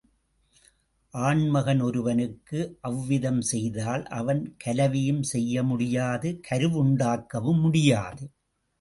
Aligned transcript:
ஆண்மகன் 1.13 1.81
ஒருவனுக்கு 1.81 2.59
அவ்விதம் 2.81 3.41
செய்தால் 3.51 4.05
அவன் 4.11 4.41
கலவியும் 4.57 5.23
செய்யமுடியாது, 5.33 6.31
கருவுண்டாக்கவும் 6.49 7.61
முடியாது. 7.61 8.25